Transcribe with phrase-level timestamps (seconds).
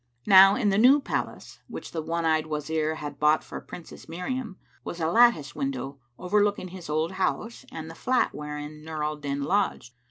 [0.25, 4.57] Now in the new palace, which the one eyed Wazir had bought for Princess Miriam,
[4.83, 9.43] was a lattice window overlooking his old house and the flat wherein Nur al Din
[9.43, 9.93] lodged.